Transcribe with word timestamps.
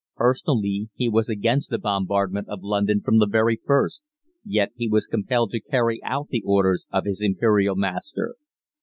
Personally, 0.15 0.89
he 0.95 1.07
was 1.07 1.29
against 1.29 1.69
the 1.69 1.77
bombardment 1.77 2.47
of 2.49 2.63
London 2.63 3.01
from 3.01 3.19
the 3.19 3.27
very 3.27 3.61
first, 3.63 4.01
yet 4.43 4.71
he 4.75 4.89
was 4.89 5.05
compelled 5.05 5.51
to 5.51 5.59
carry 5.61 6.03
out 6.03 6.29
the 6.29 6.41
orders 6.43 6.87
of 6.91 7.05
his 7.05 7.21
Imperial 7.21 7.75
master. 7.75 8.33